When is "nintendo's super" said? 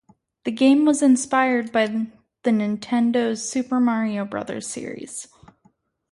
2.49-3.79